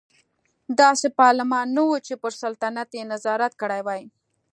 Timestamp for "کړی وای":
3.61-4.03